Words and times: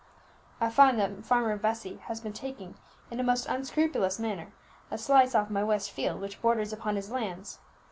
"I 0.59 0.71
find 0.71 0.97
that 0.99 1.23
Farmer 1.25 1.55
Vesey 1.57 1.97
has 2.05 2.19
been 2.19 2.33
taking, 2.33 2.73
in 3.11 3.19
a 3.19 3.23
most 3.23 3.45
unscrupulous 3.45 4.17
manner, 4.17 4.51
a 4.89 4.97
slice 4.97 5.35
off 5.35 5.51
my 5.51 5.63
west 5.63 5.91
field 5.91 6.21
which 6.21 6.41
borders 6.41 6.73
upon 6.73 6.95
his 6.95 7.11
lands. 7.11 7.59